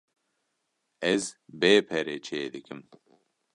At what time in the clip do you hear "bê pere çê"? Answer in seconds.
1.59-2.41